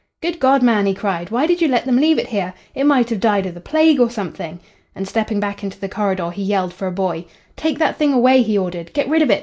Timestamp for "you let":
1.61-1.85